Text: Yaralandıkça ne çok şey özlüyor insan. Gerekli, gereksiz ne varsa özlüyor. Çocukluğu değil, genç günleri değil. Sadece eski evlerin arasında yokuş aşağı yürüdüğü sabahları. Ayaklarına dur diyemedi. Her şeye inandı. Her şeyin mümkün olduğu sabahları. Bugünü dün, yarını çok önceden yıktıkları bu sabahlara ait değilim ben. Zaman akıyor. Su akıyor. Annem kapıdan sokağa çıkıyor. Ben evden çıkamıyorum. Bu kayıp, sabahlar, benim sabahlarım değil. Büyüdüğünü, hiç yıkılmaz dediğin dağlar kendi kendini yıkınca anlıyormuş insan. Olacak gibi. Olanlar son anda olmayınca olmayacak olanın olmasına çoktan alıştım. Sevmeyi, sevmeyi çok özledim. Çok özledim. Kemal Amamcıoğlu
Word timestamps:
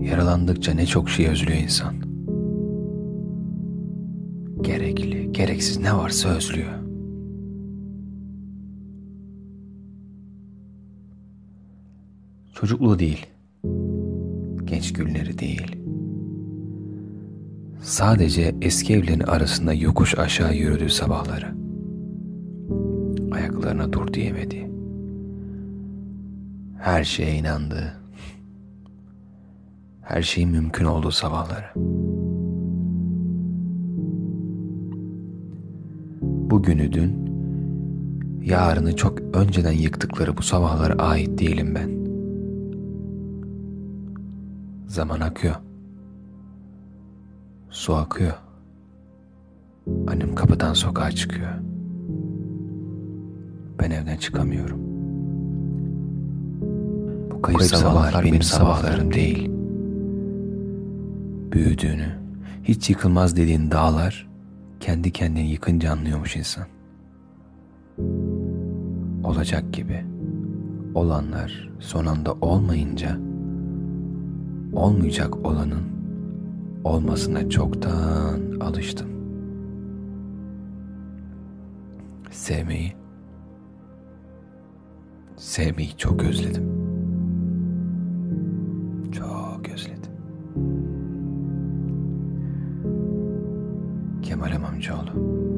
Yaralandıkça 0.00 0.74
ne 0.74 0.86
çok 0.86 1.10
şey 1.10 1.28
özlüyor 1.28 1.58
insan. 1.58 1.94
Gerekli, 4.60 5.32
gereksiz 5.32 5.78
ne 5.78 5.96
varsa 5.96 6.28
özlüyor. 6.28 6.72
Çocukluğu 12.54 12.98
değil, 12.98 13.26
genç 14.64 14.92
günleri 14.92 15.38
değil. 15.38 15.76
Sadece 17.82 18.54
eski 18.62 18.94
evlerin 18.94 19.20
arasında 19.20 19.74
yokuş 19.74 20.18
aşağı 20.18 20.54
yürüdüğü 20.54 20.90
sabahları. 20.90 21.54
Ayaklarına 23.32 23.92
dur 23.92 24.12
diyemedi. 24.12 24.70
Her 26.78 27.04
şeye 27.04 27.36
inandı. 27.36 27.94
Her 30.08 30.22
şeyin 30.22 30.50
mümkün 30.50 30.84
olduğu 30.84 31.10
sabahları. 31.10 31.66
Bugünü 36.50 36.92
dün, 36.92 37.30
yarını 38.42 38.96
çok 38.96 39.20
önceden 39.20 39.72
yıktıkları 39.72 40.36
bu 40.36 40.42
sabahlara 40.42 40.94
ait 40.94 41.38
değilim 41.38 41.74
ben. 41.74 41.90
Zaman 44.86 45.20
akıyor. 45.20 45.54
Su 47.70 47.94
akıyor. 47.94 48.34
Annem 50.06 50.34
kapıdan 50.34 50.72
sokağa 50.72 51.10
çıkıyor. 51.10 51.52
Ben 53.80 53.90
evden 53.90 54.16
çıkamıyorum. 54.16 54.80
Bu 57.30 57.42
kayıp, 57.42 57.62
sabahlar, 57.62 58.24
benim 58.24 58.42
sabahlarım 58.42 59.12
değil. 59.14 59.57
Büyüdüğünü, 61.58 62.08
hiç 62.64 62.90
yıkılmaz 62.90 63.36
dediğin 63.36 63.70
dağlar 63.70 64.28
kendi 64.80 65.10
kendini 65.10 65.50
yıkınca 65.50 65.92
anlıyormuş 65.92 66.36
insan. 66.36 66.66
Olacak 69.24 69.72
gibi. 69.72 70.04
Olanlar 70.94 71.70
son 71.78 72.06
anda 72.06 72.32
olmayınca 72.32 73.18
olmayacak 74.72 75.46
olanın 75.46 75.82
olmasına 76.84 77.50
çoktan 77.50 78.60
alıştım. 78.60 79.08
Sevmeyi, 82.30 82.92
sevmeyi 85.36 85.96
çok 85.96 86.24
özledim. 86.24 86.68
Çok 89.12 89.68
özledim. 89.74 89.97
Kemal 94.22 94.52
Amamcıoğlu 94.56 95.57